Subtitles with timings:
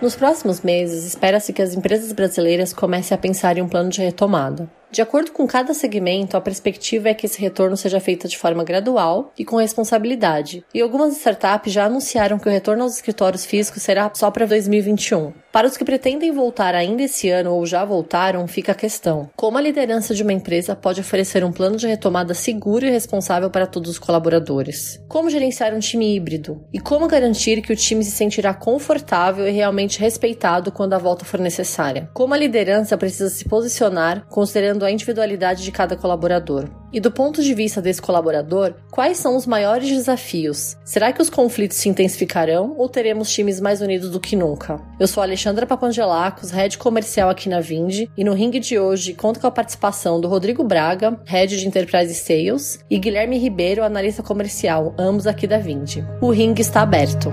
[0.00, 4.00] Nos próximos meses, espera-se que as empresas brasileiras comecem a pensar em um plano de
[4.00, 4.66] retomada.
[4.90, 8.64] De acordo com cada segmento, a perspectiva é que esse retorno seja feito de forma
[8.64, 10.64] gradual e com responsabilidade.
[10.74, 15.32] E algumas startups já anunciaram que o retorno aos escritórios físicos será só para 2021.
[15.52, 19.58] Para os que pretendem voltar ainda esse ano ou já voltaram, fica a questão: como
[19.58, 23.66] a liderança de uma empresa pode oferecer um plano de retomada seguro e responsável para
[23.66, 25.02] todos os colaboradores?
[25.08, 26.64] Como gerenciar um time híbrido?
[26.72, 31.24] E como garantir que o time se sentirá confortável e realmente respeitado quando a volta
[31.24, 32.08] for necessária?
[32.14, 36.79] Como a liderança precisa se posicionar considerando a individualidade de cada colaborador.
[36.92, 40.76] E do ponto de vista desse colaborador, quais são os maiores desafios?
[40.84, 44.80] Será que os conflitos se intensificarão ou teremos times mais unidos do que nunca?
[44.98, 49.38] Eu sou Alexandra Papangelacos, head comercial aqui na Vindi, e no ringue de hoje conto
[49.38, 54.94] com a participação do Rodrigo Braga, head de Enterprise Sales, e Guilherme Ribeiro, analista comercial,
[54.98, 56.04] ambos aqui da Vindi.
[56.20, 57.32] O ringue está aberto.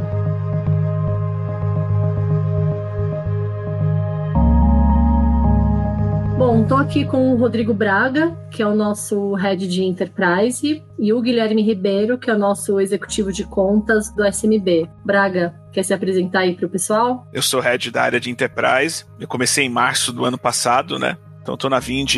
[6.48, 11.12] Bom, estou aqui com o Rodrigo Braga, que é o nosso head de Enterprise, e
[11.12, 14.90] o Guilherme Ribeiro, que é o nosso executivo de contas do SMB.
[15.04, 17.28] Braga, quer se apresentar aí para o pessoal?
[17.34, 19.04] Eu sou head da área de Enterprise.
[19.20, 21.18] Eu comecei em março do ano passado, né?
[21.42, 22.16] Então estou na Vind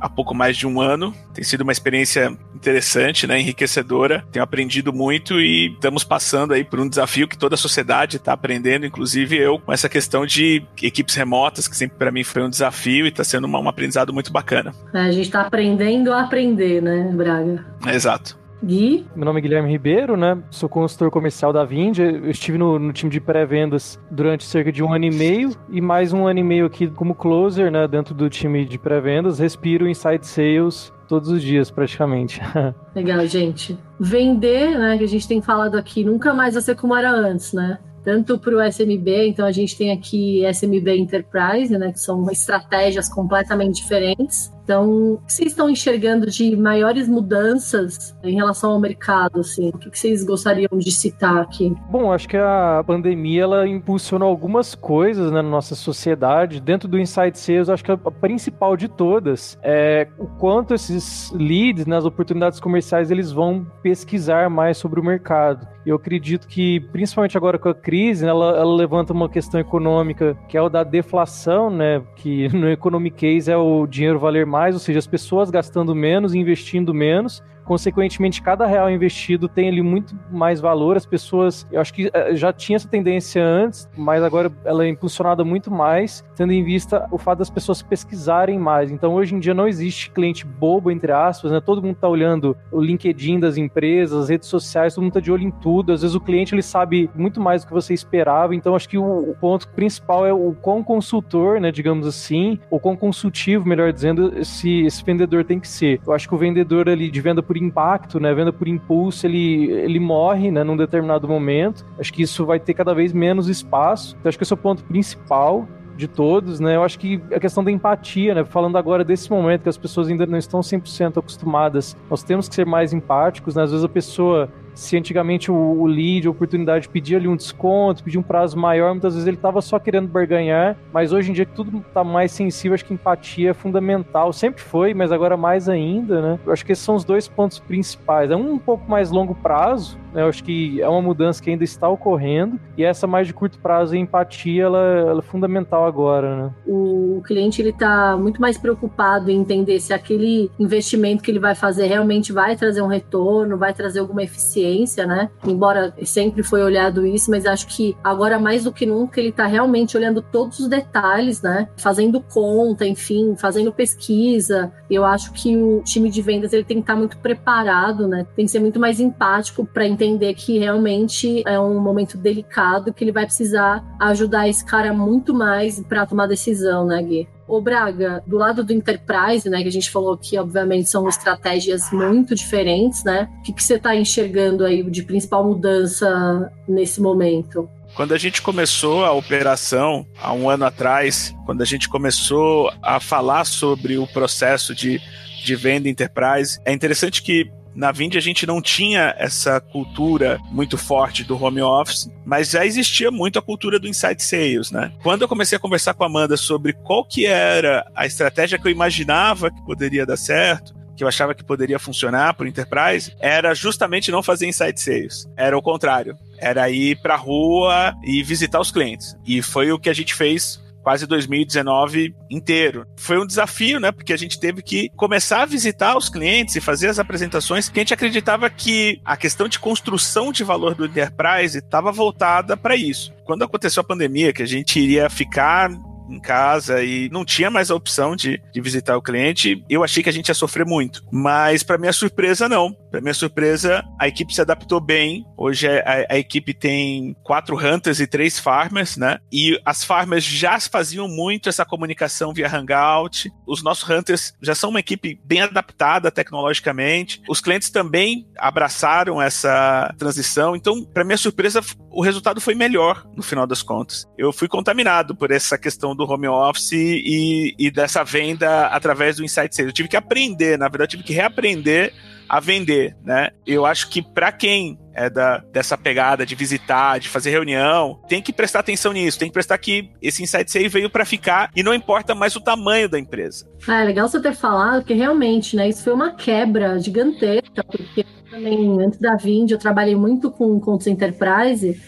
[0.00, 1.14] há pouco mais de um ano.
[1.34, 4.24] Tem sido uma experiência interessante, né, enriquecedora.
[4.32, 8.32] Tenho aprendido muito e estamos passando aí por um desafio que toda a sociedade está
[8.32, 12.50] aprendendo, inclusive eu, com essa questão de equipes remotas, que sempre para mim foi um
[12.50, 14.74] desafio e está sendo uma, um aprendizado muito bacana.
[14.92, 17.64] É, a gente está aprendendo a aprender, né, Braga?
[17.86, 18.38] exato.
[18.62, 19.06] Gui.
[19.14, 20.38] Meu nome é Guilherme Ribeiro, né?
[20.50, 21.98] Sou consultor comercial da Vind.
[21.98, 25.80] Eu estive no, no time de pré-vendas durante cerca de um ano e meio e
[25.80, 27.86] mais um ano e meio aqui como closer, né?
[27.86, 29.38] Dentro do time de pré-vendas.
[29.38, 32.40] Respiro inside sales todos os dias, praticamente.
[32.94, 33.78] Legal, gente.
[33.98, 34.98] Vender, né?
[34.98, 37.78] Que a gente tem falado aqui, nunca mais vai ser como era antes, né?
[38.04, 43.06] tanto para o SMB, então a gente tem aqui SMB Enterprise, né, que são estratégias
[43.06, 44.50] completamente diferentes.
[44.68, 49.40] Então, o que vocês estão enxergando de maiores mudanças em relação ao mercado?
[49.40, 49.70] Assim?
[49.70, 51.74] O que vocês gostariam de citar aqui?
[51.88, 56.60] Bom, acho que a pandemia ela impulsionou algumas coisas né, na nossa sociedade.
[56.60, 61.86] Dentro do Insight Sales, acho que a principal de todas é o quanto esses leads,
[61.86, 65.66] nas né, oportunidades comerciais, eles vão pesquisar mais sobre o mercado.
[65.86, 70.36] Eu acredito que, principalmente agora com a crise, né, ela, ela levanta uma questão econômica
[70.46, 72.02] que é o da deflação, né?
[72.16, 75.94] Que no Economic Case é o dinheiro valer mais mais, ou seja, as pessoas gastando
[75.94, 80.96] menos, investindo menos, consequentemente, cada real investido tem ali muito mais valor.
[80.96, 84.88] As pessoas, eu acho que eh, já tinha essa tendência antes, mas agora ela é
[84.88, 88.90] impulsionada muito mais, tendo em vista o fato das pessoas pesquisarem mais.
[88.90, 91.60] Então, hoje em dia não existe cliente bobo, entre aspas, né?
[91.60, 95.30] Todo mundo está olhando o LinkedIn das empresas, as redes sociais, todo mundo está de
[95.30, 95.92] olho em tudo.
[95.92, 98.54] Às vezes o cliente ele sabe muito mais do que você esperava.
[98.54, 102.80] Então, acho que o, o ponto principal é o quão consultor, né, digamos assim, ou
[102.80, 106.00] quão consultivo, melhor dizendo, esse, esse vendedor tem que ser.
[106.06, 109.70] Eu acho que o vendedor ali de venda por impacto, né, venda por impulso, ele,
[109.70, 111.84] ele morre, né, num determinado momento.
[111.98, 114.16] Acho que isso vai ter cada vez menos espaço.
[114.18, 115.66] Então, acho que esse é o ponto principal
[115.98, 116.76] de todos, né?
[116.76, 118.44] Eu acho que a questão da empatia, né?
[118.44, 122.54] Falando agora desse momento que as pessoas ainda não estão 100% acostumadas, nós temos que
[122.54, 123.64] ser mais empáticos, né?
[123.64, 128.04] Às vezes a pessoa se antigamente o, o lead, a oportunidade pedia ali um desconto,
[128.04, 131.44] pedia um prazo maior, muitas vezes ele estava só querendo barganhar, mas hoje em dia
[131.44, 134.32] que tudo está mais sensível, acho que empatia é fundamental.
[134.32, 136.38] Sempre foi, mas agora mais ainda, né?
[136.46, 138.30] Eu acho que esses são os dois pontos principais.
[138.30, 139.98] É um, um pouco mais longo prazo?
[140.14, 143.58] Eu acho que é uma mudança que ainda está ocorrendo, e essa mais de curto
[143.58, 146.50] prazo, a empatia, ela, ela é fundamental agora, né?
[146.66, 151.54] O cliente, ele está muito mais preocupado em entender se aquele investimento que ele vai
[151.54, 155.30] fazer realmente vai trazer um retorno, vai trazer alguma eficiência ciência, né?
[155.46, 159.46] Embora sempre foi olhado isso, mas acho que agora mais do que nunca ele está
[159.46, 161.68] realmente olhando todos os detalhes, né?
[161.76, 164.72] Fazendo conta, enfim, fazendo pesquisa.
[164.90, 168.26] Eu acho que o time de vendas ele tem que estar tá muito preparado, né?
[168.34, 173.02] Tem que ser muito mais empático para entender que realmente é um momento delicado que
[173.02, 177.28] ele vai precisar ajudar esse cara muito mais para tomar decisão, né, Gui?
[177.48, 181.90] Ô Braga, do lado do Enterprise, né, que a gente falou que obviamente são estratégias
[181.90, 183.28] muito diferentes, né?
[183.40, 187.68] O que, que você está enxergando aí de principal mudança nesse momento?
[187.94, 193.00] Quando a gente começou a operação há um ano atrás, quando a gente começou a
[193.00, 195.00] falar sobre o processo de,
[195.42, 200.76] de venda enterprise, é interessante que na Vind a gente não tinha essa cultura muito
[200.76, 204.90] forte do home office, mas já existia muito a cultura do inside sales, né?
[205.00, 208.66] Quando eu comecei a conversar com a Amanda sobre qual que era a estratégia que
[208.66, 213.14] eu imaginava que poderia dar certo, que eu achava que poderia funcionar para o Enterprise
[213.20, 215.28] era justamente não fazer inside sales.
[215.36, 216.16] Era o contrário.
[216.36, 219.16] Era ir para a rua e visitar os clientes.
[219.24, 222.86] E foi o que a gente fez quase 2019 inteiro.
[222.96, 223.92] Foi um desafio, né?
[223.92, 227.78] Porque a gente teve que começar a visitar os clientes e fazer as apresentações, que
[227.78, 232.76] a gente acreditava que a questão de construção de valor do enterprise estava voltada para
[232.76, 233.12] isso.
[233.24, 235.70] Quando aconteceu a pandemia, que a gente iria ficar
[236.08, 240.02] em casa e não tinha mais a opção de, de visitar o cliente, eu achei
[240.02, 241.04] que a gente ia sofrer muito.
[241.12, 242.72] Mas, para minha surpresa, não.
[242.90, 245.24] Para minha surpresa, a equipe se adaptou bem.
[245.36, 249.18] Hoje a, a, equipe tem quatro hunters e três farmers, né?
[249.32, 253.30] E as farmers já faziam muito essa comunicação via Hangout.
[253.46, 257.20] Os nossos hunters já são uma equipe bem adaptada tecnologicamente.
[257.28, 260.56] Os clientes também abraçaram essa transição.
[260.56, 261.60] Então, para minha surpresa,
[261.90, 264.06] o resultado foi melhor no final das contas.
[264.16, 269.24] Eu fui contaminado por essa questão do home office e, e dessa venda através do
[269.24, 269.70] Insight Sales.
[269.70, 271.92] Eu tive que aprender, na verdade, eu tive que reaprender
[272.28, 273.30] a vender, né?
[273.46, 278.20] Eu acho que para quem é da, dessa pegada de visitar, de fazer reunião, tem
[278.20, 281.62] que prestar atenção nisso, tem que prestar que esse Insight Sales veio para ficar e
[281.62, 283.48] não importa mais o tamanho da empresa.
[283.66, 288.04] Ah, é legal você ter falado que realmente, né, isso foi uma quebra gigantesca, porque
[288.30, 291.80] também antes da Vind eu trabalhei muito com contos enterprise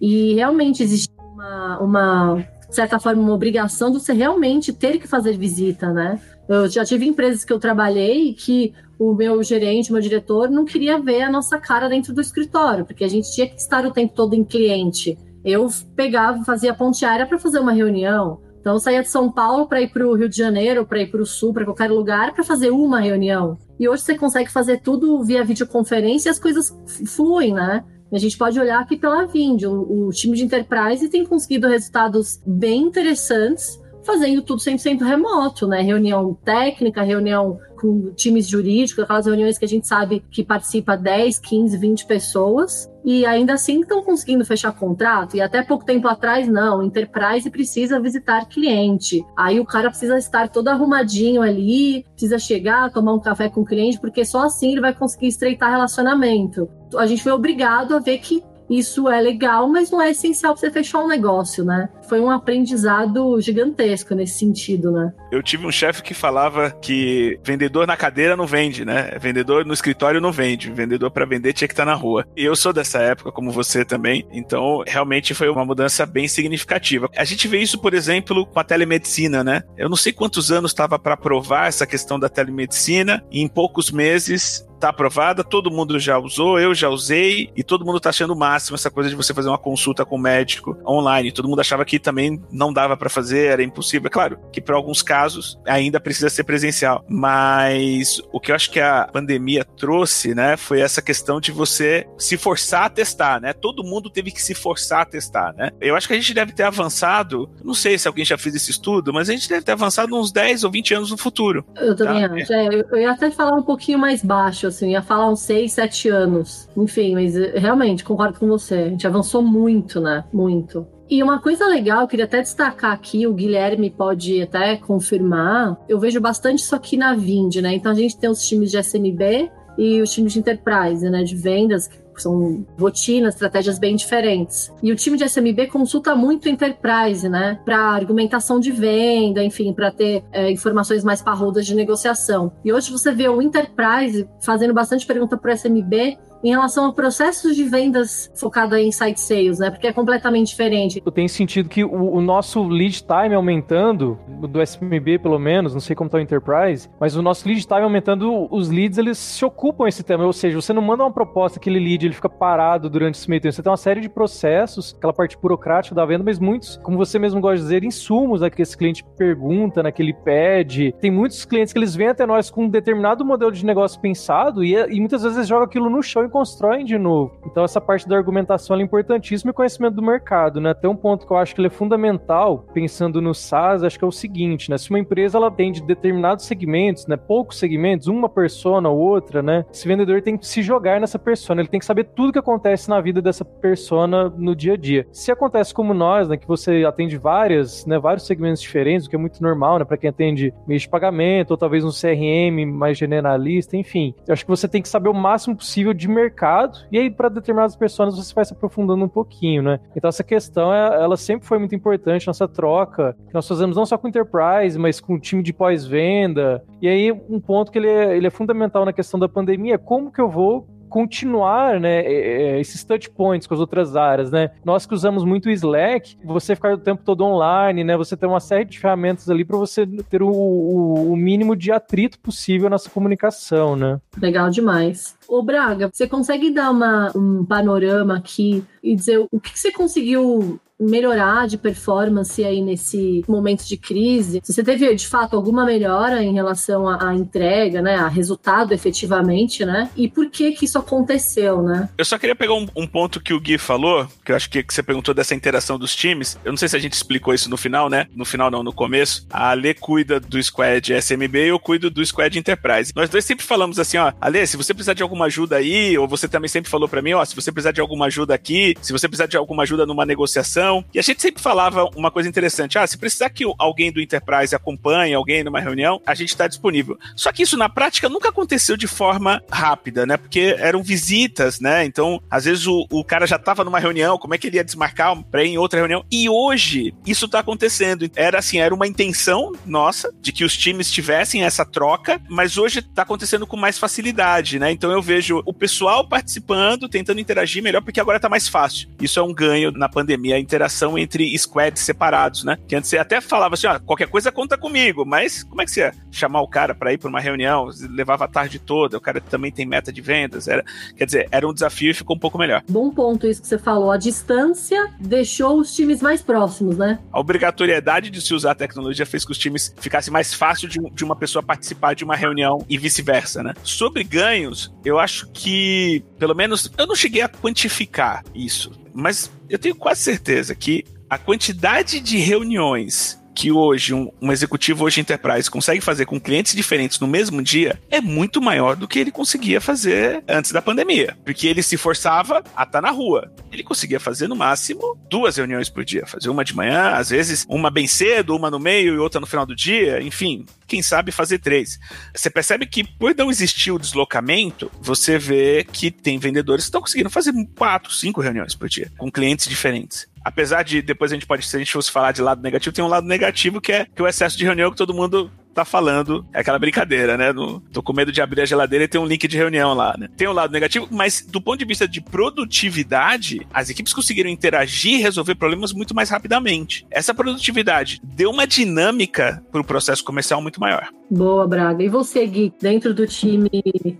[0.00, 2.44] e realmente existia uma, uma
[2.74, 6.20] certa forma, uma obrigação de você realmente ter que fazer visita, né?
[6.48, 10.64] Eu já tive empresas que eu trabalhei que o meu gerente, o meu diretor, não
[10.64, 13.92] queria ver a nossa cara dentro do escritório, porque a gente tinha que estar o
[13.92, 15.18] tempo todo em cliente.
[15.44, 18.40] Eu pegava, fazia ponte aérea para fazer uma reunião.
[18.60, 21.10] Então, eu saía de São Paulo para ir para o Rio de Janeiro, para ir
[21.10, 23.58] para o Sul, para qualquer lugar, para fazer uma reunião.
[23.78, 26.72] E hoje você consegue fazer tudo via videoconferência e as coisas
[27.06, 27.84] fluem, né?
[28.12, 32.42] A gente pode olhar aqui pela Vind, o, o time de enterprise tem conseguido resultados
[32.46, 35.80] bem interessantes fazendo tudo 100% remoto, né?
[35.80, 41.38] Reunião técnica, reunião com times jurídicos, aquelas reuniões que a gente sabe que participa 10,
[41.38, 45.36] 15, 20 pessoas, e ainda assim estão conseguindo fechar contrato.
[45.36, 49.24] E até pouco tempo atrás, não, Enterprise precisa visitar cliente.
[49.36, 53.64] Aí o cara precisa estar todo arrumadinho ali, precisa chegar, tomar um café com o
[53.64, 58.18] cliente, porque só assim ele vai conseguir estreitar relacionamento a gente foi obrigado a ver
[58.18, 61.88] que isso é legal, mas não é essencial para você fechar um negócio, né?
[62.08, 65.12] Foi um aprendizado gigantesco nesse sentido, né?
[65.30, 69.16] Eu tive um chefe que falava que vendedor na cadeira não vende, né?
[69.20, 70.70] Vendedor no escritório não vende.
[70.70, 72.26] Vendedor para vender tinha que estar tá na rua.
[72.36, 74.26] E eu sou dessa época, como você também.
[74.32, 77.08] Então, realmente foi uma mudança bem significativa.
[77.16, 79.62] A gente vê isso, por exemplo, com a telemedicina, né?
[79.76, 83.90] Eu não sei quantos anos estava para aprovar essa questão da telemedicina e em poucos
[83.90, 88.32] meses tá aprovada, todo mundo já usou, eu já usei, e todo mundo tá achando
[88.32, 91.32] o máximo essa coisa de você fazer uma consulta com o médico online.
[91.32, 94.06] Todo mundo achava que também não dava para fazer, era impossível.
[94.06, 98.70] É claro que para alguns casos ainda precisa ser presencial, mas o que eu acho
[98.70, 103.52] que a pandemia trouxe, né, foi essa questão de você se forçar a testar, né?
[103.52, 105.70] Todo mundo teve que se forçar a testar, né?
[105.80, 108.70] Eu acho que a gente deve ter avançado, não sei se alguém já fez esse
[108.70, 111.64] estudo, mas a gente deve ter avançado uns 10 ou 20 anos no futuro.
[111.76, 112.34] Eu também tá?
[112.34, 112.52] acho.
[112.52, 116.08] É, eu ia até falar um pouquinho mais baixo, assim, ia falar uns 6, 7
[116.08, 116.68] anos.
[116.76, 118.74] Enfim, mas eh, realmente, concordo com você.
[118.74, 120.24] A gente avançou muito, né?
[120.32, 120.84] Muito.
[121.08, 126.00] E uma coisa legal, eu queria até destacar aqui, o Guilherme pode até confirmar, eu
[126.00, 127.74] vejo bastante isso aqui na Vind, né?
[127.74, 129.48] Então a gente tem os times de SMB
[129.78, 131.22] e os times de Enterprise, né?
[131.22, 134.72] De vendas, são rotinas, estratégias bem diferentes.
[134.82, 137.60] E o time de SMB consulta muito Enterprise, né?
[137.64, 142.52] Para argumentação de venda, enfim, para ter é, informações mais parrudas de negociação.
[142.64, 146.92] E hoje você vê o Enterprise fazendo bastante pergunta para o SMB em relação a
[146.92, 149.70] processos de vendas focado em site sales, né?
[149.70, 151.00] Porque é completamente diferente.
[151.12, 155.94] Tem sentido que o, o, nosso lead time aumentando, do SMB pelo menos, não sei
[155.94, 159.86] como está o Enterprise, mas o nosso lead time aumentando, os leads eles se ocupam
[159.86, 163.16] esse tema, ou seja, você não manda uma proposta, aquele lead ele fica parado durante
[163.16, 166.38] esse meio tempo, você tem uma série de processos, aquela parte burocrática da venda, mas
[166.38, 170.02] muitos, como você mesmo gosta de dizer, insumos né, que esse cliente pergunta, né, que
[170.02, 170.94] ele pede.
[171.00, 174.64] Tem muitos clientes que eles vêm até nós com um determinado modelo de negócio pensado
[174.64, 177.32] e, e muitas vezes eles jogam aquilo no chão constroem de novo.
[177.46, 180.70] Então essa parte da argumentação é importantíssima e conhecimento do mercado, né?
[180.70, 184.04] Até um ponto que eu acho que ele é fundamental, pensando no SaaS, acho que
[184.04, 184.78] é o seguinte, né?
[184.78, 189.42] Se uma empresa ela tem de determinados segmentos, né, poucos segmentos, uma persona ou outra,
[189.42, 189.64] né?
[189.72, 192.88] Esse vendedor tem que se jogar nessa persona, ele tem que saber tudo que acontece
[192.88, 195.06] na vida dessa persona no dia a dia.
[195.12, 199.16] Se acontece como nós, né, que você atende várias, né, vários segmentos diferentes, o que
[199.16, 202.96] é muito normal, né, para quem atende meio de pagamento ou talvez um CRM mais
[202.96, 204.14] generalista, enfim.
[204.26, 207.10] Eu acho que você tem que saber o máximo possível de mercado mercado, e aí
[207.10, 209.80] para determinadas pessoas você vai se aprofundando um pouquinho, né?
[209.96, 213.86] Então essa questão, é, ela sempre foi muito importante, nossa troca, que nós fazemos não
[213.86, 216.62] só com Enterprise, mas com o time de pós-venda.
[216.80, 220.10] E aí um ponto que ele é, ele é fundamental na questão da pandemia, como
[220.10, 224.50] que eu vou continuar, né, é, é, esses touch points com as outras áreas, né?
[224.62, 227.96] Nós que usamos muito o Slack, você ficar o tempo todo online, né?
[227.96, 232.20] Você tem uma série de ferramentas ali para você ter o, o, mínimo de atrito
[232.20, 233.98] possível nessa comunicação, né?
[234.20, 235.16] Legal demais.
[235.26, 239.72] Ô Braga, você consegue dar uma, um panorama aqui e dizer o que, que você
[239.72, 244.40] conseguiu melhorar de performance aí nesse momento de crise?
[244.42, 249.64] Se você teve de fato alguma melhora em relação à, entrega, né, a resultado efetivamente,
[249.64, 249.90] né?
[249.96, 251.88] E por que que isso aconteceu, né?
[251.96, 254.62] Eu só queria pegar um, um ponto que o Gui falou, que eu acho que,
[254.62, 256.38] que, você perguntou dessa interação dos times.
[256.44, 258.06] Eu não sei se a gente explicou isso no final, né?
[258.14, 259.26] No final não, no começo.
[259.30, 262.92] A Ale cuida do squad SMB e eu cuido do squad Enterprise.
[262.94, 266.08] Nós dois sempre falamos assim, ó, Ale, se você precisar de alguma ajuda aí, ou
[266.08, 268.92] você também sempre falou para mim, ó, se você precisar de alguma ajuda aqui, se
[268.92, 272.78] você precisar de alguma ajuda numa negociação, e a gente sempre falava uma coisa interessante:
[272.78, 276.98] ah, se precisar que alguém do Enterprise acompanhe alguém numa reunião, a gente está disponível.
[277.16, 280.16] Só que isso na prática nunca aconteceu de forma rápida, né?
[280.16, 281.84] Porque eram visitas, né?
[281.84, 284.64] Então, às vezes o, o cara já estava numa reunião, como é que ele ia
[284.64, 286.04] desmarcar para ir em outra reunião?
[286.10, 288.08] E hoje isso está acontecendo.
[288.14, 292.78] Era assim, era uma intenção nossa de que os times tivessem essa troca, mas hoje
[292.80, 294.70] está acontecendo com mais facilidade, né?
[294.70, 298.88] Então eu vejo o pessoal participando, tentando interagir melhor, porque agora está mais fácil.
[299.00, 300.61] Isso é um ganho na pandemia, a interação
[300.98, 302.58] entre squads separados, né?
[302.66, 305.70] Que antes você até falava assim, ah, qualquer coisa conta comigo, mas como é que
[305.70, 307.68] você ia chamar o cara para ir para uma reunião?
[307.90, 310.64] Levava a tarde toda, o cara também tem meta de vendas, era,
[310.96, 312.62] quer dizer, era um desafio e ficou um pouco melhor.
[312.68, 316.98] Bom ponto isso que você falou, a distância deixou os times mais próximos, né?
[317.12, 320.78] A obrigatoriedade de se usar a tecnologia fez que os times ficassem mais fácil de,
[320.92, 323.54] de uma pessoa participar de uma reunião e vice-versa, né?
[323.62, 329.58] Sobre ganhos, eu acho que, pelo menos, eu não cheguei a quantificar isso, mas eu
[329.58, 335.50] tenho quase certeza que a quantidade de reuniões que hoje um, um, executivo hoje enterprise
[335.50, 339.60] consegue fazer com clientes diferentes no mesmo dia é muito maior do que ele conseguia
[339.60, 343.32] fazer antes da pandemia, porque ele se forçava a estar tá na rua.
[343.50, 347.46] Ele conseguia fazer no máximo duas reuniões por dia, fazer uma de manhã, às vezes
[347.48, 351.12] uma bem cedo, uma no meio e outra no final do dia, enfim, quem sabe
[351.12, 351.78] fazer três.
[352.14, 356.80] Você percebe que por não existir o deslocamento, você vê que tem vendedores que estão
[356.80, 361.26] conseguindo fazer quatro, cinco reuniões por dia com clientes diferentes apesar de depois a gente
[361.26, 363.86] pode, se a gente fosse falar de lado negativo, tem um lado negativo que é
[363.86, 366.26] que o excesso de reunião que todo mundo tá falando.
[366.32, 367.32] É aquela brincadeira, né?
[367.32, 369.94] No, tô com medo de abrir a geladeira e ter um link de reunião lá,
[369.98, 370.08] né?
[370.16, 374.94] Tem um lado negativo, mas do ponto de vista de produtividade, as equipes conseguiram interagir
[374.94, 376.86] e resolver problemas muito mais rapidamente.
[376.90, 380.88] Essa produtividade deu uma dinâmica pro processo comercial muito maior.
[381.10, 381.82] Boa, Braga.
[381.82, 383.50] E você, Gui, dentro do time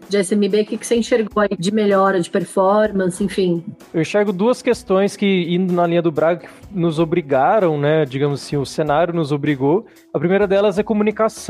[0.08, 3.62] de SMB, o que, que você enxergou aí de melhora, de performance, enfim?
[3.92, 8.06] Eu enxergo duas questões que, indo na linha do Braga, nos obrigaram, né?
[8.06, 9.84] Digamos assim, o cenário nos obrigou.
[10.14, 11.41] A primeira delas é comunicação.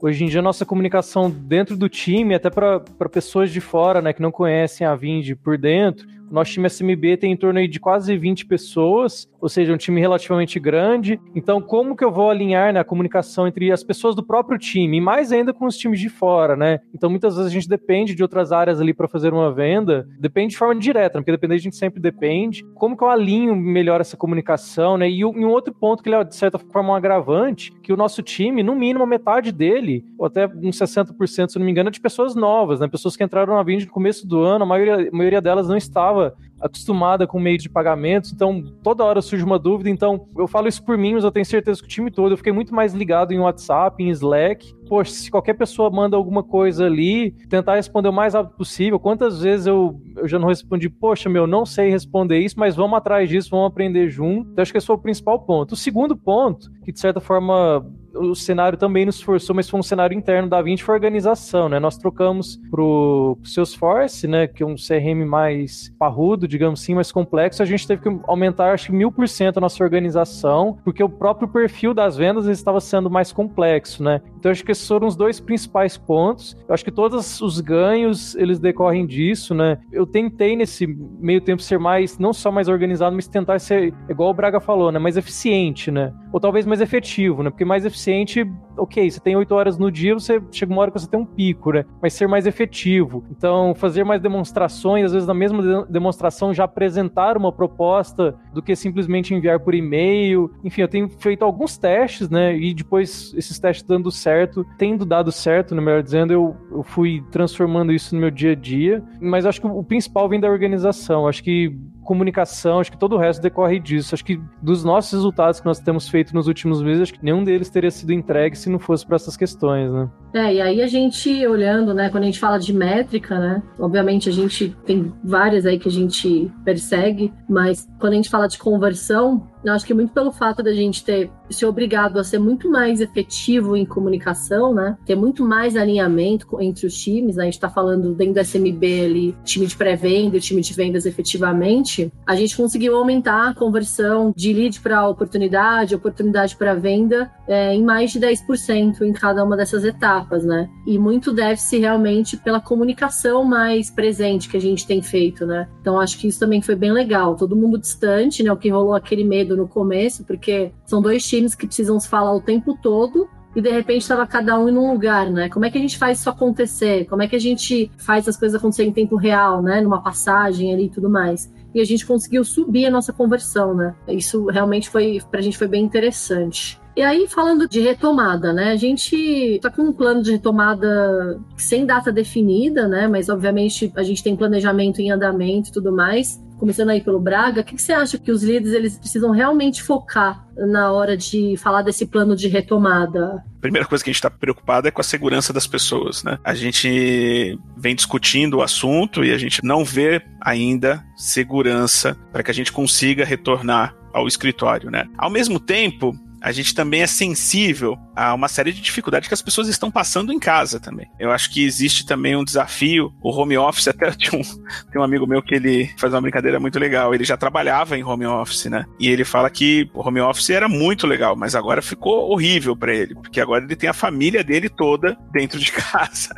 [0.00, 2.80] Hoje em dia, nossa comunicação dentro do time, até para
[3.10, 7.32] pessoas de fora, né, que não conhecem a Vind por dentro, nosso time SMB tem
[7.32, 11.20] em torno de quase 20 pessoas, ou seja, um time relativamente grande.
[11.34, 14.98] Então, como que eu vou alinhar né, a comunicação entre as pessoas do próprio time,
[14.98, 16.80] e mais ainda com os times de fora, né?
[16.94, 20.52] Então, muitas vezes a gente depende de outras áreas ali para fazer uma venda, depende
[20.52, 21.22] de forma direta, né?
[21.22, 22.64] porque depender a gente sempre depende.
[22.74, 25.10] Como que eu alinho melhor essa comunicação, né?
[25.10, 28.22] E, um outro ponto que ele é, de certa forma, um agravante, que o nosso
[28.22, 32.00] time, no mínimo, metade dele, ou até uns 60%, se não me engano, é de
[32.00, 32.88] pessoas novas, né?
[32.88, 35.76] Pessoas que entraram na Vind no começo do ano, a maioria, a maioria delas não
[35.76, 39.88] estava estava acostumada com meio de pagamentos, então toda hora surge uma dúvida.
[39.88, 42.36] Então eu falo isso por mim, mas eu tenho certeza que o time todo, eu
[42.36, 44.74] fiquei muito mais ligado em WhatsApp, em Slack.
[44.88, 48.98] Poxa, se qualquer pessoa manda alguma coisa ali, tentar responder o mais rápido possível.
[48.98, 52.96] Quantas vezes eu, eu já não respondi, poxa, meu, não sei responder isso, mas vamos
[52.98, 54.50] atrás disso, vamos aprender junto.
[54.50, 55.72] Então acho que esse foi o principal ponto.
[55.72, 59.82] O segundo ponto, que de certa forma o cenário também nos forçou, mas foi um
[59.82, 61.78] cenário interno da 20 foi organização, né?
[61.78, 67.62] Nós trocamos pro Salesforce, né, que é um CRM mais parrudo, digamos assim, mais complexo.
[67.62, 71.08] A gente teve que aumentar, acho que mil por cento a nossa organização, porque o
[71.08, 74.20] próprio perfil das vendas estava sendo mais complexo, né?
[74.38, 76.56] Então acho que esses foram os dois principais pontos.
[76.66, 79.78] Eu acho que todos os ganhos eles decorrem disso, né?
[79.92, 84.30] Eu tentei nesse meio tempo ser mais, não só mais organizado, mas tentar ser igual
[84.30, 86.12] o Braga falou, né, mais eficiente, né?
[86.32, 87.50] Ou talvez mais efetivo, né?
[87.50, 90.90] Porque mais eficiente eficiente ok, você tem oito horas no dia, você chega uma hora
[90.90, 91.84] que você tem um pico, né?
[92.00, 93.24] Mas ser mais efetivo.
[93.30, 98.74] Então, fazer mais demonstrações, às vezes na mesma demonstração já apresentar uma proposta do que
[98.74, 100.50] simplesmente enviar por e-mail.
[100.64, 102.56] Enfim, eu tenho feito alguns testes, né?
[102.56, 107.22] E depois esses testes dando certo, tendo dado certo, né, melhor dizendo, eu, eu fui
[107.30, 109.02] transformando isso no meu dia a dia.
[109.20, 111.28] Mas acho que o principal vem da organização.
[111.28, 111.76] Acho que
[112.10, 114.16] comunicação, acho que todo o resto decorre disso.
[114.16, 117.44] Acho que dos nossos resultados que nós temos feito nos últimos meses, acho que nenhum
[117.44, 120.10] deles teria sido entregue se não fosse para essas questões, né?
[120.34, 124.28] É, e aí a gente olhando, né, quando a gente fala de métrica, né, obviamente
[124.28, 128.58] a gente tem várias aí que a gente persegue, mas quando a gente fala de
[128.58, 132.70] conversão, eu acho que muito pelo fato da gente ter se obrigado a ser muito
[132.70, 134.96] mais efetivo em comunicação, né?
[135.04, 137.42] Ter muito mais alinhamento entre os times, né?
[137.42, 142.12] A gente está falando dentro do SMB ali, time de pré-venda time de vendas efetivamente.
[142.26, 147.82] A gente conseguiu aumentar a conversão de lead para oportunidade, oportunidade para venda é, em
[147.82, 150.68] mais de 10% em cada uma dessas etapas, né?
[150.86, 155.68] E muito deve-se realmente pela comunicação mais presente que a gente tem feito, né?
[155.80, 157.36] Então acho que isso também foi bem legal.
[157.36, 158.52] Todo mundo distante, né?
[158.52, 162.34] O que rolou aquele medo no começo, porque são dois times que precisam se falar
[162.34, 165.48] o tempo todo e de repente estava cada um em um lugar, né?
[165.48, 167.04] Como é que a gente faz isso acontecer?
[167.06, 169.80] Como é que a gente faz as coisas acontecerem em tempo real, né?
[169.80, 171.52] Numa passagem ali e tudo mais.
[171.74, 173.94] E a gente conseguiu subir a nossa conversão, né?
[174.06, 176.80] Isso realmente foi, pra gente foi bem interessante.
[176.96, 178.72] E aí, falando de retomada, né?
[178.72, 183.08] A gente tá com um plano de retomada sem data definida, né?
[183.08, 187.62] Mas obviamente a gente tem planejamento em andamento e tudo mais começando aí pelo Braga,
[187.62, 191.56] o que, que, você acha que os líderes eles precisam realmente focar na hora de
[191.56, 193.42] falar desse plano de retomada?
[193.62, 196.38] Primeira coisa que a gente está preocupado é com a segurança das pessoas, né?
[196.44, 202.50] A gente vem discutindo o assunto e a gente não vê ainda segurança para que
[202.50, 205.06] a gente consiga retornar ao escritório, né?
[205.16, 209.42] Ao mesmo tempo, a gente também é sensível a uma série de dificuldades que as
[209.42, 211.10] pessoas estão passando em casa também.
[211.18, 214.42] Eu acho que existe também um desafio, o home office, até tem um,
[214.90, 218.04] tem um amigo meu que ele faz uma brincadeira muito legal, ele já trabalhava em
[218.04, 218.84] home office, né?
[218.98, 222.94] E ele fala que o home office era muito legal, mas agora ficou horrível para
[222.94, 226.34] ele, porque agora ele tem a família dele toda dentro de casa.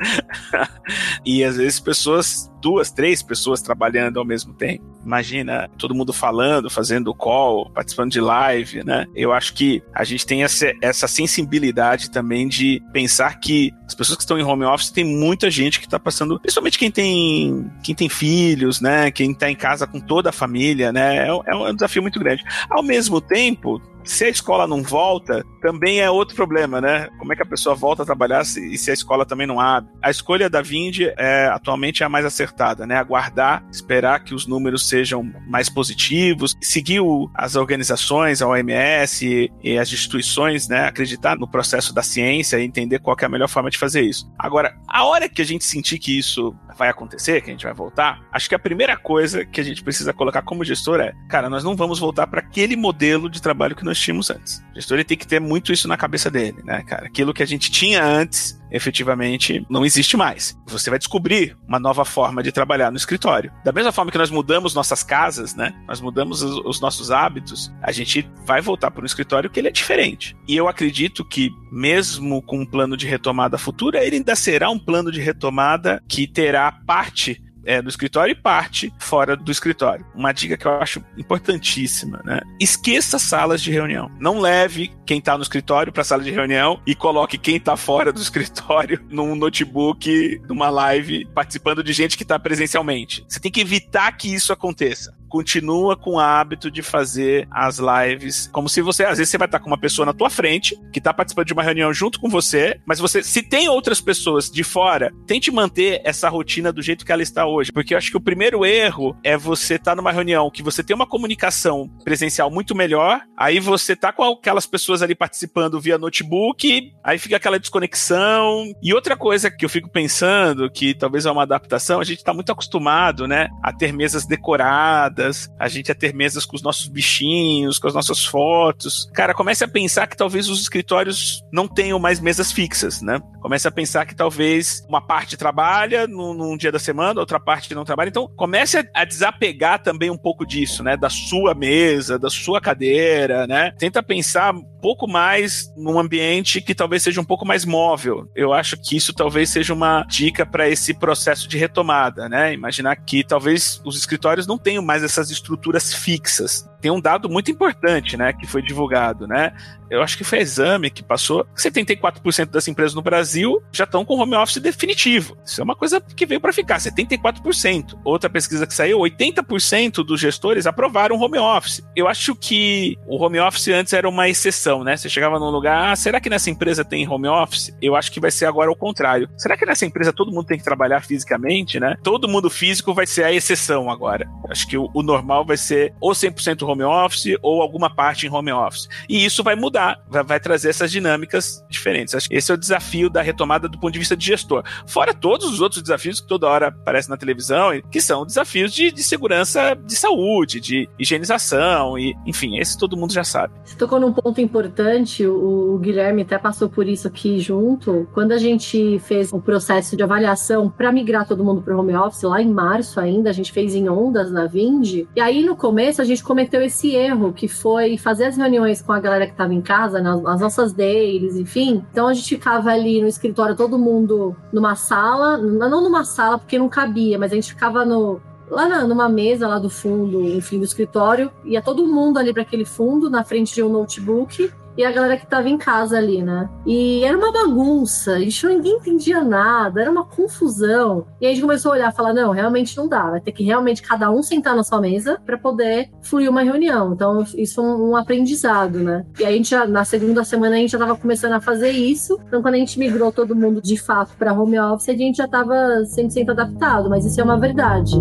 [1.25, 4.92] e às vezes pessoas duas, três pessoas trabalhando ao mesmo tempo.
[5.05, 9.07] Imagina todo mundo falando, fazendo call, participando de live, né?
[9.15, 14.17] Eu acho que a gente tem essa, essa sensibilidade também de pensar que as pessoas
[14.17, 17.95] que estão em home office tem muita gente que está passando, principalmente quem tem, quem
[17.95, 19.11] tem filhos, né?
[19.11, 21.27] Quem está em casa com toda a família, né?
[21.27, 22.43] É, é um desafio muito grande.
[22.71, 27.09] Ao mesmo tempo, se a escola não volta, também é outro problema, né?
[27.19, 29.61] Como é que a pessoa volta a trabalhar se, e se a escola também não
[29.61, 29.91] abre?
[30.03, 32.97] A escolha da Vind é atualmente é a mais acertada, né?
[32.97, 39.51] Aguardar, esperar que os números sejam mais positivos, seguir o, as organizações, a OMS e,
[39.63, 40.87] e, as instituições, né?
[40.87, 44.31] Acreditar no processo da ciência e entender qual é a melhor forma de fazer isso.
[44.39, 47.75] Agora, a hora que a gente sentir que isso vai acontecer, que a gente vai
[47.75, 51.49] voltar, acho que a primeira coisa que a gente precisa colocar como gestor é, cara,
[51.49, 54.63] nós não vamos voltar para aquele modelo de trabalho que nós tínhamos antes.
[54.73, 57.07] O gestor tem que ter muito isso na cabeça dele, né, cara?
[57.07, 60.59] Aquilo que a gente tinha antes efetivamente não existe mais.
[60.67, 63.53] Você vai descobrir uma nova forma de trabalhar no escritório.
[63.65, 65.75] Da mesma forma que nós mudamos nossas casas, né?
[65.87, 69.69] Nós mudamos os, os nossos hábitos, a gente vai voltar para um escritório que ele
[69.69, 70.35] é diferente.
[70.49, 74.79] E eu acredito que mesmo com um plano de retomada futura, ele ainda será um
[74.79, 80.05] plano de retomada que terá parte é, do escritório e parte fora do escritório.
[80.15, 82.41] Uma dica que eu acho importantíssima, né?
[82.61, 84.11] Esqueça salas de reunião.
[84.19, 88.13] Não leve quem está no escritório para sala de reunião e coloque quem está fora
[88.13, 93.25] do escritório num notebook, numa live, participando de gente que está presencialmente.
[93.29, 98.51] Você tem que evitar que isso aconteça continua com o hábito de fazer as lives
[98.53, 100.99] como se você, às vezes você vai estar com uma pessoa na tua frente, que
[100.99, 104.63] está participando de uma reunião junto com você, mas você, se tem outras pessoas de
[104.63, 108.17] fora, tente manter essa rotina do jeito que ela está hoje, porque eu acho que
[108.19, 112.51] o primeiro erro é você estar tá numa reunião que você tem uma comunicação presencial
[112.51, 117.59] muito melhor, aí você tá com aquelas pessoas ali participando via notebook, aí fica aquela
[117.59, 118.71] desconexão.
[118.83, 122.35] E outra coisa que eu fico pensando, que talvez é uma adaptação, a gente está
[122.35, 125.22] muito acostumado, né, a ter mesas decoradas,
[125.59, 129.11] a gente a ter mesas com os nossos bichinhos, com as nossas fotos.
[129.13, 133.21] Cara, comece a pensar que talvez os escritórios não tenham mais mesas fixas, né?
[133.41, 137.75] Comece a pensar que talvez uma parte trabalha num, num dia da semana, outra parte
[137.75, 138.09] não trabalha.
[138.09, 140.97] Então, comece a, a, desapegar também um pouco disso, né?
[140.97, 143.73] Da sua mesa, da sua cadeira, né?
[143.79, 148.29] Tenta pensar pouco mais num ambiente que talvez seja um pouco mais móvel.
[148.35, 152.53] Eu acho que isso talvez seja uma dica para esse processo de retomada, né?
[152.53, 156.69] Imaginar que talvez os escritórios não tenham mais essas estruturas fixas.
[156.83, 159.53] Tem um dado muito importante, né, que foi divulgado, né?
[159.93, 164.19] Eu acho que foi exame que passou 74% das empresas no Brasil já estão com
[164.19, 165.37] home office definitivo.
[165.45, 167.99] Isso é uma coisa que veio para ficar, 74%.
[168.03, 171.83] Outra pesquisa que saiu, 80% dos gestores aprovaram home office.
[171.95, 174.97] Eu acho que o home office antes era uma exceção, né?
[174.97, 177.77] Você chegava num lugar, ah, será que nessa empresa tem home office?
[177.83, 179.29] Eu acho que vai ser agora o contrário.
[179.37, 181.99] Será que nessa empresa todo mundo tem que trabalhar fisicamente, né?
[182.03, 184.27] Todo mundo físico vai ser a exceção agora.
[184.49, 188.31] Acho que o, o normal vai ser ou 100% home office ou alguma parte em
[188.31, 188.89] home office.
[189.09, 192.15] E isso vai mudar, vai, vai trazer essas dinâmicas diferentes.
[192.15, 194.65] Acho que esse é o desafio da retomada do ponto de vista de gestor.
[194.87, 198.91] Fora todos os outros desafios que toda hora aparecem na televisão, que são desafios de,
[198.91, 203.53] de segurança de saúde, de higienização, e enfim, esse todo mundo já sabe.
[203.65, 208.09] Você tocou num ponto importante, o, o Guilherme até passou por isso aqui junto.
[208.13, 211.95] Quando a gente fez o processo de avaliação para migrar todo mundo para o home
[211.95, 215.07] office, lá em março ainda, a gente fez em ondas na Vind.
[215.15, 218.93] E aí no começo a gente cometeu esse erro, que foi fazer as reuniões com
[218.93, 221.85] a galera que estava em casa, nas, nas nossas dailies, enfim.
[221.91, 226.59] Então a gente ficava ali no escritório, todo mundo numa sala, não numa sala porque
[226.59, 228.21] não cabia, mas a gente ficava no,
[228.51, 232.65] lá numa mesa lá do fundo, enfim, do escritório, ia todo mundo ali para aquele
[232.65, 236.49] fundo, na frente de um notebook, e a galera que tava em casa ali, né?
[236.67, 241.07] E era uma bagunça, gente ninguém entendia nada, era uma confusão.
[241.21, 243.45] E a gente começou a olhar e falar: não, realmente não dá, vai ter que
[243.45, 246.93] realmente cada um sentar na sua mesa para poder fluir uma reunião.
[246.93, 249.05] Então, isso foi um, aprendizado, né?
[249.19, 252.19] E a gente já, na segunda semana, a gente já tava começando a fazer isso.
[252.27, 255.29] Então, quando a gente migrou todo mundo de fato para home office, a gente já
[255.29, 255.55] tava
[255.85, 257.97] 100% adaptado, mas isso é uma verdade.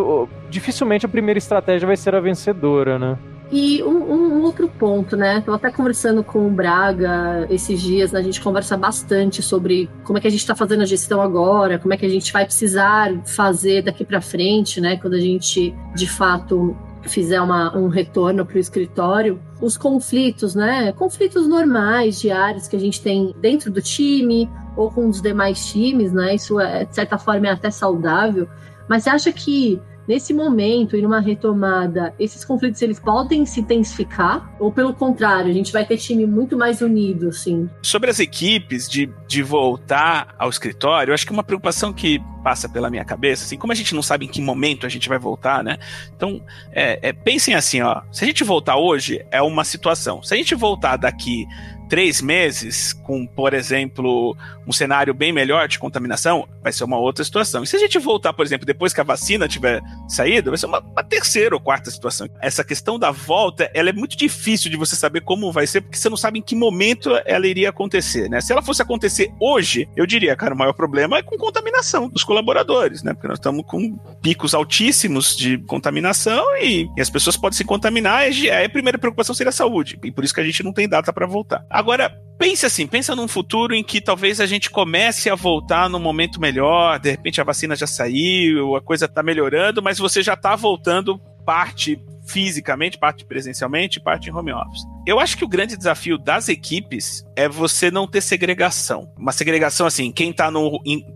[0.48, 3.18] dificilmente a primeira estratégia vai ser a vencedora, né?
[3.50, 5.42] E um, um, outro ponto, né?
[5.46, 8.20] Eu até conversando com o Braga esses dias, né?
[8.20, 11.78] a gente conversa bastante sobre como é que a gente está fazendo a gestão agora,
[11.78, 14.98] como é que a gente vai precisar fazer daqui para frente, né?
[14.98, 20.92] Quando a gente de fato fizer uma, um retorno para o escritório, os conflitos, né?
[20.92, 26.12] Conflitos normais, diários que a gente tem dentro do time ou com os demais times,
[26.12, 26.34] né?
[26.34, 28.48] Isso é, de certa forma é até saudável.
[28.88, 34.50] Mas você acha que nesse momento e numa retomada, esses conflitos eles podem se intensificar?
[34.58, 37.68] Ou pelo contrário, a gente vai ter time muito mais unido, assim?
[37.82, 42.68] Sobre as equipes de, de voltar ao escritório, eu acho que uma preocupação que passa
[42.68, 45.18] pela minha cabeça, assim, como a gente não sabe em que momento a gente vai
[45.18, 45.76] voltar, né?
[46.16, 46.40] Então,
[46.72, 50.22] é, é, pensem assim, ó, se a gente voltar hoje, é uma situação.
[50.22, 51.46] Se a gente voltar daqui
[51.88, 57.24] três meses, com, por exemplo, um cenário bem melhor de contaminação, vai ser uma outra
[57.24, 57.62] situação.
[57.62, 60.66] E se a gente voltar, por exemplo, depois que a vacina tiver saído, vai ser
[60.66, 62.28] uma, uma terceira ou quarta situação.
[62.40, 65.96] Essa questão da volta, ela é muito difícil de você saber como vai ser, porque
[65.96, 68.40] você não sabe em que momento ela iria acontecer, né?
[68.40, 72.24] Se ela fosse acontecer hoje, eu diria, cara, o maior problema é com contaminação dos
[72.24, 73.14] colaboradores, né?
[73.14, 78.30] Porque nós estamos com picos altíssimos de contaminação e, e as pessoas podem se contaminar,
[78.30, 79.98] e a primeira preocupação seria a saúde.
[80.02, 81.64] E por isso que a gente não tem data para voltar.
[81.78, 86.00] Agora, pense assim, pensa num futuro em que talvez a gente comece a voltar num
[86.00, 90.34] momento melhor, de repente a vacina já saiu, a coisa está melhorando, mas você já
[90.34, 91.96] está voltando parte
[92.28, 94.82] fisicamente, parte presencialmente, parte em home office.
[95.06, 99.10] Eu acho que o grande desafio das equipes é você não ter segregação.
[99.16, 100.50] Uma segregação assim, quem está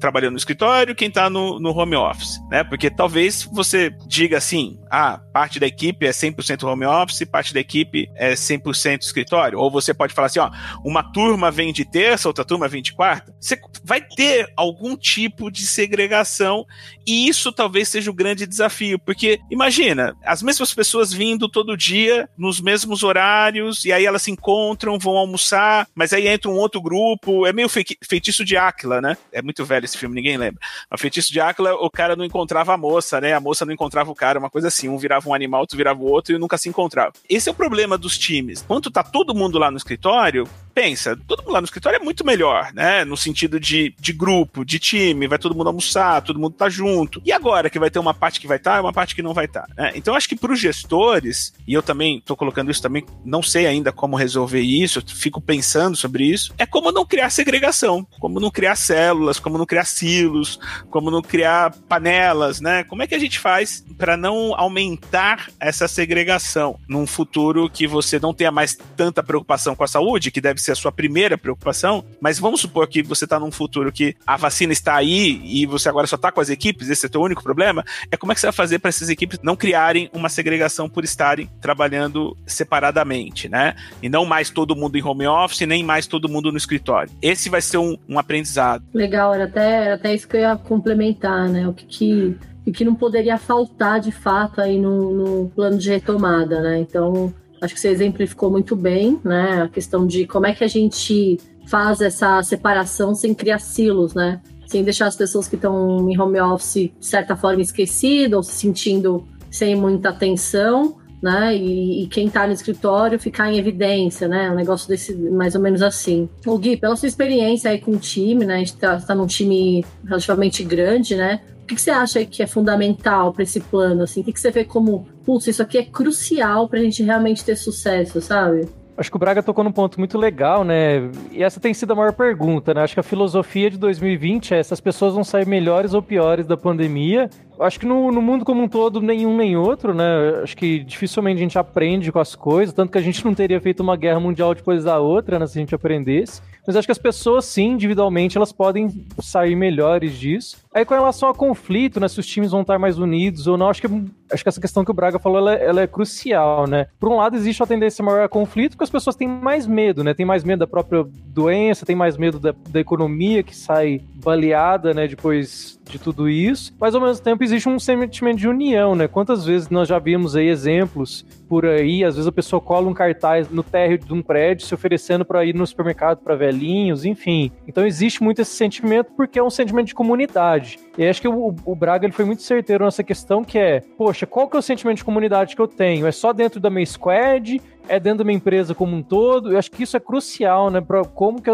[0.01, 2.64] trabalhando no escritório, quem está no, no home office, né?
[2.64, 7.61] Porque talvez você diga assim, ah, parte da equipe é 100% home office, parte da
[7.61, 9.59] equipe é 100% escritório.
[9.59, 10.51] Ou você pode falar assim, ó,
[10.83, 13.35] uma turma vem de terça, outra turma vem de quarta.
[13.38, 16.64] Você vai ter algum tipo de segregação
[17.07, 22.29] e isso talvez seja o grande desafio, porque imagina, as mesmas pessoas vindo todo dia
[22.37, 26.83] nos mesmos horários, e aí elas se encontram, vão almoçar, mas aí entra um outro
[26.83, 27.47] grupo.
[27.47, 29.17] É meio feitiço de Áquila, né?
[29.33, 30.61] É muito velho esse filme, ninguém lembra.
[30.93, 33.33] O feitiço de Áquila, o cara não encontrava a moça, né?
[33.33, 34.91] A moça não encontrava o cara, uma coisa assim.
[34.91, 37.12] Um virava um animal, outro virava o outro e nunca se encontrava.
[37.29, 38.62] Esse é o problema dos times.
[38.67, 42.25] Quando tá todo mundo lá no escritório, pensa, todo mundo lá no escritório é muito
[42.25, 43.05] melhor, né?
[43.05, 47.21] No sentido de, de grupo, de time, vai todo mundo almoçar, todo mundo tá junto.
[47.25, 49.23] E agora que vai ter uma parte que vai estar tá, e uma parte que
[49.23, 49.63] não vai estar.
[49.63, 49.93] Tá, né?
[49.95, 53.67] Então acho que para os gestores, e eu também tô colocando isso também, não sei
[53.67, 58.51] ainda como resolver isso, fico pensando sobre isso, é como não criar segregação, como não
[58.51, 60.59] criar células, como não criar silos,
[60.91, 62.85] como não criar panelas, né?
[62.85, 68.19] Como é que a gente faz para não aumentar essa segregação num futuro que você
[68.19, 72.05] não tenha mais tanta preocupação com a saúde, que deve ser a sua primeira preocupação,
[72.20, 75.88] mas vamos supor que você está num futuro que a vacina está aí e você
[75.88, 78.35] agora só está com as equipes, esse é o teu único problema, é como é
[78.35, 83.48] que você vai fazer para essas equipes não criarem uma segregação por estarem trabalhando separadamente,
[83.48, 83.75] né?
[84.03, 87.11] E não mais todo mundo em home office, nem mais todo mundo no escritório.
[87.20, 88.85] Esse vai ser um, um aprendizado.
[88.94, 91.66] Legal, era até, era até isso que eu ia complementar, né?
[91.68, 95.90] O que, que o que não poderia faltar de fato aí no, no plano de
[95.90, 96.79] retomada, né?
[96.79, 99.62] Então, acho que você exemplificou muito bem, né?
[99.62, 104.40] A questão de como é que a gente faz essa separação sem criar silos, né?
[104.66, 108.53] Sem deixar as pessoas que estão em home office de certa forma esquecidas ou se
[108.53, 111.57] sentindo sem muita atenção, né?
[111.57, 114.51] E, e quem está no escritório ficar em evidência, né?
[114.51, 116.29] Um negócio desse, mais ou menos assim.
[116.44, 118.57] O Gui, pela sua experiência aí com o time, né?
[118.57, 121.40] A gente está tá num time relativamente grande, né?
[121.62, 124.03] O que, que, você acha que é fundamental para esse plano?
[124.03, 124.20] Assim?
[124.20, 127.45] O que, que você vê como, putz, isso aqui é crucial para a gente realmente
[127.45, 128.69] ter sucesso, sabe?
[128.97, 131.11] Acho que o Braga tocou num ponto muito legal, né?
[131.31, 132.83] E essa tem sido a maior pergunta, né?
[132.83, 136.47] Acho que a filosofia de 2020 é se as pessoas vão sair melhores ou piores
[136.47, 137.31] da pandemia.
[137.62, 140.40] Acho que no, no mundo como um todo, nenhum nem outro, né?
[140.42, 143.61] Acho que dificilmente a gente aprende com as coisas, tanto que a gente não teria
[143.61, 145.46] feito uma guerra mundial depois da outra, né?
[145.46, 146.40] Se a gente aprendesse.
[146.66, 150.59] Mas acho que as pessoas, sim, individualmente, elas podem sair melhores disso.
[150.72, 152.07] Aí, com relação ao conflito, né?
[152.07, 153.88] Se os times vão estar mais unidos ou não, acho que,
[154.33, 156.87] acho que essa questão que o Braga falou, ela, é, ela é crucial, né?
[157.01, 160.05] Por um lado, existe a tendência maior a conflito, porque as pessoas têm mais medo,
[160.05, 160.14] né?
[160.14, 164.94] Tem mais medo da própria doença, tem mais medo da, da economia que sai baleada,
[164.94, 165.09] né?
[165.09, 169.09] Depois de tudo isso, mas ao mesmo tempo existe um sentimento de união, né?
[169.09, 172.95] Quantas vezes nós já vimos aí exemplos por aí, às vezes a pessoa cola um
[172.95, 177.53] cartaz no térreo de um prédio se oferecendo para ir no supermercado para velhinhos, enfim.
[177.69, 180.79] Então existe muito esse sentimento porque é um sentimento de comunidade.
[180.97, 184.25] E acho que o, o Braga ele foi muito certeiro nessa questão que é, poxa,
[184.25, 186.07] qual que é o sentimento de comunidade que eu tenho?
[186.07, 187.61] É só dentro da minha squad?
[187.88, 189.53] é dentro de uma empresa como um todo.
[189.53, 191.51] Eu acho que isso é crucial, né, para como que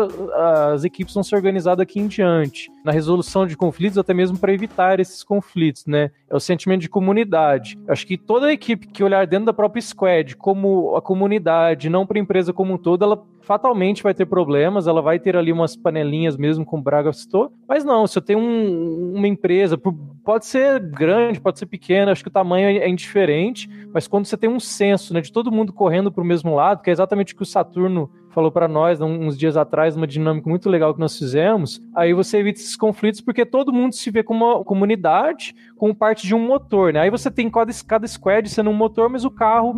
[0.73, 4.53] as equipes vão se organizar daqui em diante, na resolução de conflitos, até mesmo para
[4.53, 6.11] evitar esses conflitos, né?
[6.31, 7.79] É o sentimento de comunidade.
[7.89, 12.19] Acho que toda equipe que olhar dentro da própria squad como a comunidade, não para
[12.19, 15.75] a empresa como um todo, ela fatalmente vai ter problemas, ela vai ter ali umas
[15.75, 19.79] panelinhas mesmo, como o Braga citou, mas não, se eu tenho um, uma empresa,
[20.23, 24.37] pode ser grande, pode ser pequena, acho que o tamanho é indiferente, mas quando você
[24.37, 27.33] tem um senso né, de todo mundo correndo para o mesmo lado, que é exatamente
[27.33, 31.01] o que o Saturno falou para nós uns dias atrás, uma dinâmica muito legal que
[31.01, 31.83] nós fizemos.
[31.93, 36.25] Aí você evita esses conflitos porque todo mundo se vê como uma comunidade, como parte
[36.25, 37.01] de um motor, né?
[37.01, 39.75] Aí você tem cada, cada squad sendo um motor, mas o carro,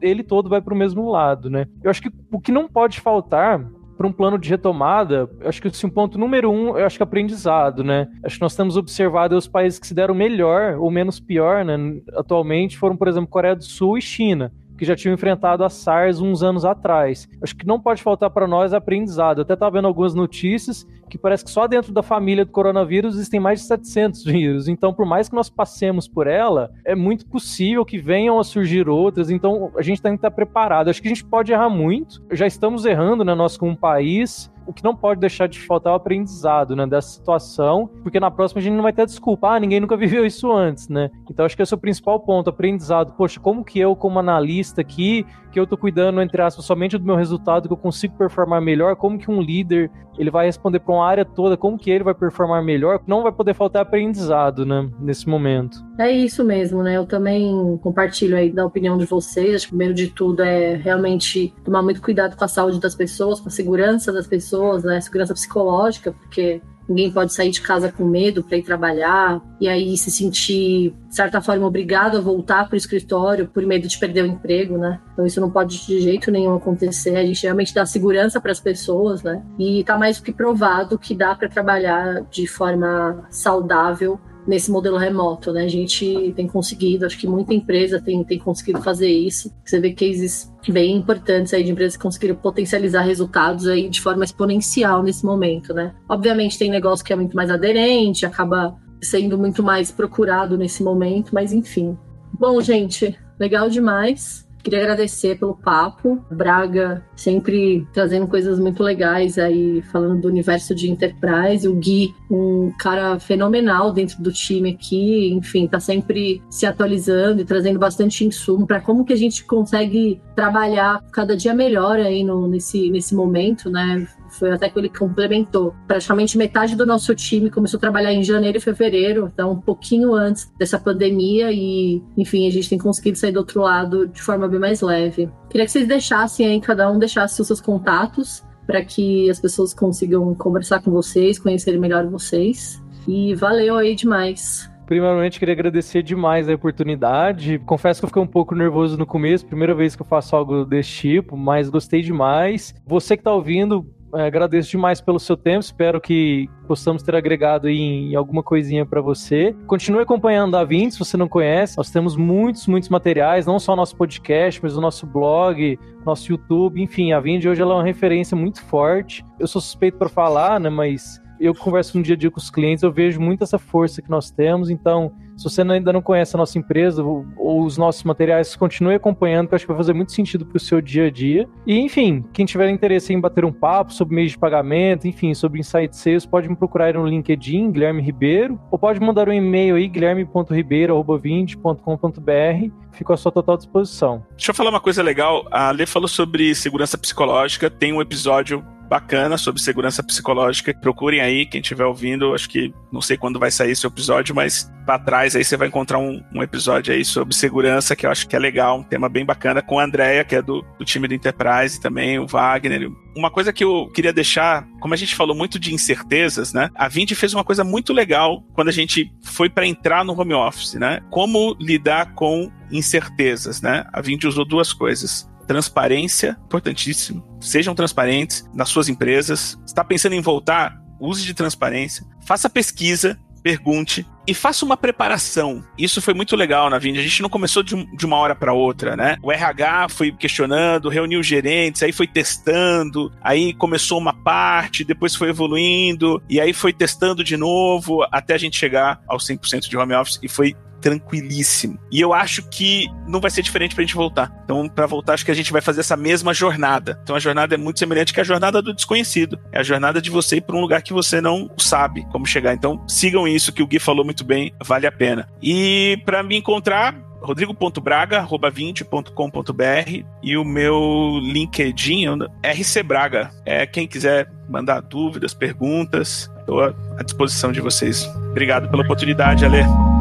[0.00, 1.66] ele todo vai para o mesmo lado, né?
[1.82, 5.66] Eu acho que o que não pode faltar para um plano de retomada, acho que
[5.66, 8.06] assim, um ponto número um, eu acho que é aprendizado, né?
[8.22, 11.76] Acho que nós temos observado os países que se deram melhor ou menos pior, né?
[12.14, 16.20] Atualmente foram, por exemplo, Coreia do Sul e China que já tinham enfrentado a SARS
[16.20, 17.28] uns anos atrás.
[17.42, 19.38] Acho que não pode faltar para nós aprendizado.
[19.38, 23.14] Eu até estava vendo algumas notícias que parece que só dentro da família do coronavírus
[23.14, 24.68] existem mais de 700 vírus.
[24.68, 28.88] Então, por mais que nós passemos por ela, é muito possível que venham a surgir
[28.88, 29.30] outras.
[29.30, 30.88] Então, a gente tem que estar preparado.
[30.88, 32.22] Acho que a gente pode errar muito.
[32.32, 35.94] Já estamos errando, né, nós como país o que não pode deixar de faltar é
[35.94, 39.60] o aprendizado, né, dessa situação, porque na próxima a gente não vai ter desculpa, ah,
[39.60, 41.10] ninguém nunca viveu isso antes, né?
[41.30, 43.12] Então acho que esse é o principal ponto, aprendizado.
[43.16, 47.04] Poxa, como que eu, como analista aqui, que eu tô cuidando, entre aspas, somente do
[47.04, 50.92] meu resultado, que eu consigo performar melhor, como que um líder, ele vai responder para
[50.92, 54.90] uma área toda, como que ele vai performar melhor, não vai poder faltar aprendizado, né,
[54.98, 55.78] nesse momento.
[55.96, 56.96] É isso mesmo, né?
[56.96, 59.54] Eu também compartilho aí da opinião de vocês.
[59.54, 63.38] Acho que primeiro de tudo é realmente tomar muito cuidado com a saúde das pessoas,
[63.38, 64.53] com a segurança das pessoas,
[64.84, 65.00] né?
[65.00, 69.96] Segurança psicológica, porque Ninguém pode sair de casa com medo para ir trabalhar e aí
[69.96, 74.24] se sentir, de certa forma, obrigado a voltar para o escritório por medo de perder
[74.24, 75.00] o emprego, né?
[75.12, 77.16] Então isso não pode de jeito nenhum acontecer.
[77.16, 79.42] A gente realmente dá segurança para as pessoas, né?
[79.58, 84.96] E está mais do que provado que dá para trabalhar de forma saudável nesse modelo
[84.96, 85.64] remoto, né?
[85.64, 89.52] A gente tem conseguido, acho que muita empresa tem, tem conseguido fazer isso.
[89.64, 94.24] Você vê cases bem importantes aí de empresas que conseguiram potencializar resultados aí de forma
[94.24, 95.94] exponencial nesse momento, né?
[96.08, 101.34] Obviamente tem negócio que é muito mais aderente, acaba sendo muito mais procurado nesse momento,
[101.34, 101.96] mas enfim.
[102.32, 104.43] Bom, gente, legal demais.
[104.64, 106.24] Queria agradecer pelo papo.
[106.30, 111.68] Braga sempre trazendo coisas muito legais aí, falando do universo de Enterprise.
[111.68, 117.44] O Gui, um cara fenomenal dentro do time aqui, enfim, tá sempre se atualizando e
[117.44, 122.48] trazendo bastante insumo para como que a gente consegue trabalhar cada dia melhor aí no,
[122.48, 124.08] nesse, nesse momento, né?
[124.38, 125.74] Foi até que ele complementou.
[125.86, 130.14] Praticamente metade do nosso time começou a trabalhar em janeiro e fevereiro, então um pouquinho
[130.14, 134.48] antes dessa pandemia e, enfim, a gente tem conseguido sair do outro lado de forma
[134.48, 135.30] bem mais leve.
[135.48, 139.74] Queria que vocês deixassem aí, cada um deixasse os seus contatos para que as pessoas
[139.74, 142.82] consigam conversar com vocês, conhecerem melhor vocês.
[143.06, 144.70] E valeu aí demais.
[144.86, 147.58] Primeiramente, queria agradecer demais a oportunidade.
[147.60, 150.64] Confesso que eu fiquei um pouco nervoso no começo, primeira vez que eu faço algo
[150.64, 152.74] desse tipo, mas gostei demais.
[152.86, 153.86] Você que está ouvindo,
[154.16, 155.60] é, agradeço demais pelo seu tempo.
[155.60, 159.54] Espero que possamos ter agregado em, em alguma coisinha para você.
[159.66, 161.76] Continue acompanhando a Vint, se você não conhece.
[161.76, 166.82] Nós temos muitos, muitos materiais, não só nosso podcast, mas o nosso blog, nosso YouTube,
[166.82, 169.24] enfim, a Vind hoje ela é uma referência muito forte.
[169.38, 172.50] Eu sou suspeito para falar, né, mas eu converso no dia a dia com os
[172.50, 174.70] clientes, eu vejo muito essa força que nós temos.
[174.70, 177.26] Então, se você ainda não conhece a nossa empresa ou,
[177.64, 180.60] os nossos materiais, continue acompanhando, que eu acho que vai fazer muito sentido para o
[180.60, 181.48] seu dia a dia.
[181.66, 185.60] E, enfim, quem tiver interesse em bater um papo sobre meios de pagamento, enfim, sobre
[185.60, 189.88] Insight Sales, pode me procurar no LinkedIn, Guilherme Ribeiro, ou pode mandar um e-mail aí,
[189.88, 192.70] guilherme.ribeiro.com.br.
[192.92, 194.24] Fico à sua total disposição.
[194.36, 195.44] Deixa eu falar uma coisa legal.
[195.50, 197.68] A Lê falou sobre segurança psicológica.
[197.68, 200.74] Tem um episódio bacana sobre segurança psicológica.
[200.74, 204.70] Procurem aí, quem estiver ouvindo, acho que não sei quando vai sair esse episódio, mas
[204.84, 208.28] para trás aí você vai encontrar um, um, episódio aí sobre segurança que eu acho
[208.28, 211.08] que é legal, um tema bem bacana com a Andrea, que é do, do time
[211.08, 212.90] do Enterprise também, o Wagner.
[213.16, 216.68] Uma coisa que eu queria deixar, como a gente falou muito de incertezas, né?
[216.74, 220.34] A Vindy fez uma coisa muito legal quando a gente foi para entrar no home
[220.34, 221.00] office, né?
[221.10, 223.86] Como lidar com incertezas, né?
[223.92, 227.24] A Vindy usou duas coisas Transparência, importantíssimo.
[227.40, 229.58] Sejam transparentes nas suas empresas.
[229.66, 230.80] Está pensando em voltar?
[231.00, 232.04] Use de transparência.
[232.24, 235.62] Faça pesquisa, pergunte e faça uma preparação.
[235.76, 236.98] Isso foi muito legal na Vinda.
[236.98, 239.18] A gente não começou de, de uma hora para outra, né?
[239.22, 245.28] O RH foi questionando, reuniu gerentes, aí foi testando, aí começou uma parte, depois foi
[245.28, 249.94] evoluindo, e aí foi testando de novo até a gente chegar aos 100% de home
[249.94, 251.78] office e foi tranquilíssimo.
[251.90, 254.30] E eu acho que não vai ser diferente pra gente voltar.
[254.44, 257.00] Então, para voltar, acho que a gente vai fazer essa mesma jornada.
[257.02, 259.38] Então, a jornada é muito semelhante que a jornada do desconhecido.
[259.50, 262.52] É a jornada de você ir para um lugar que você não sabe como chegar.
[262.52, 265.26] Então, sigam isso que o Gui falou muito bem, vale a pena.
[265.42, 272.08] E para me encontrar, rodrigo.braga.20.com.br e o meu LinkedIn,
[272.44, 273.30] RC Braga.
[273.46, 278.06] É quem quiser mandar dúvidas, perguntas, estou à disposição de vocês.
[278.32, 279.93] Obrigado pela oportunidade, Ale.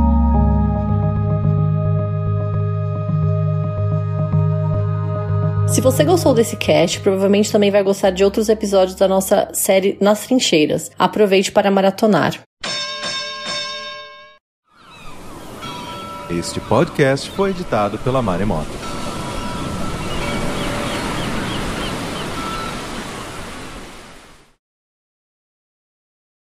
[5.74, 9.98] Se você gostou desse cast, provavelmente também vai gostar de outros episódios da nossa série
[10.00, 10.92] Nas Trincheiras.
[11.00, 12.40] Aproveite para maratonar.
[16.30, 18.93] Este podcast foi editado pela Maremoto.